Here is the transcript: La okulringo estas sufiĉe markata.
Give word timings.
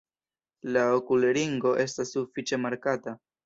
La 0.77 0.85
okulringo 0.93 1.77
estas 1.87 2.17
sufiĉe 2.19 2.63
markata. 2.67 3.19